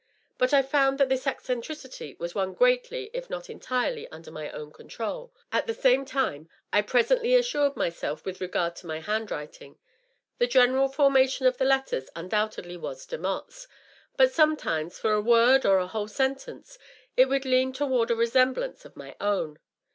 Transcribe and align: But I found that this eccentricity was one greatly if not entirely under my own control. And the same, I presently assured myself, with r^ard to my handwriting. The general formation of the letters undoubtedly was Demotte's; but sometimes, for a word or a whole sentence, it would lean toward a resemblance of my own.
But 0.39 0.51
I 0.51 0.63
found 0.63 0.97
that 0.97 1.09
this 1.09 1.27
eccentricity 1.27 2.15
was 2.17 2.33
one 2.33 2.55
greatly 2.55 3.11
if 3.13 3.29
not 3.29 3.51
entirely 3.51 4.07
under 4.07 4.31
my 4.31 4.49
own 4.49 4.71
control. 4.71 5.31
And 5.51 5.63
the 5.67 5.75
same, 5.75 6.07
I 6.73 6.81
presently 6.81 7.35
assured 7.35 7.75
myself, 7.75 8.25
with 8.25 8.39
r^ard 8.39 8.73
to 8.77 8.87
my 8.87 8.99
handwriting. 8.99 9.77
The 10.39 10.47
general 10.47 10.87
formation 10.87 11.45
of 11.45 11.59
the 11.59 11.65
letters 11.65 12.09
undoubtedly 12.15 12.77
was 12.77 13.05
Demotte's; 13.05 13.67
but 14.17 14.31
sometimes, 14.31 14.97
for 14.97 15.13
a 15.13 15.21
word 15.21 15.67
or 15.67 15.77
a 15.77 15.85
whole 15.85 16.07
sentence, 16.07 16.79
it 17.15 17.29
would 17.29 17.45
lean 17.45 17.71
toward 17.71 18.09
a 18.09 18.15
resemblance 18.15 18.85
of 18.85 18.95
my 18.97 19.15
own. 19.21 19.59